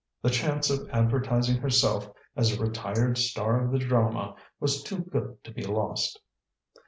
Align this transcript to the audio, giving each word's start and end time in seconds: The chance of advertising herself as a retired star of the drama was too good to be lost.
The 0.23 0.31
chance 0.31 0.71
of 0.71 0.89
advertising 0.89 1.57
herself 1.61 2.09
as 2.35 2.51
a 2.51 2.59
retired 2.59 3.19
star 3.19 3.63
of 3.63 3.71
the 3.71 3.77
drama 3.77 4.35
was 4.59 4.81
too 4.81 4.97
good 5.01 5.43
to 5.43 5.51
be 5.51 5.63
lost. 5.63 6.19